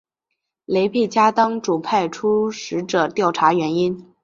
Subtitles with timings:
[0.65, 4.11] 雷沛家当主派出使者调查原因。